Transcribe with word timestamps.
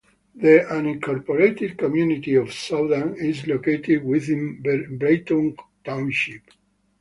The 0.33 0.65
unincorporated 0.67 1.77
community 1.77 2.33
of 2.33 2.51
Soudan 2.51 3.15
is 3.23 3.45
located 3.45 4.03
within 4.03 4.59
Breitung 4.63 5.55
Township. 5.85 6.41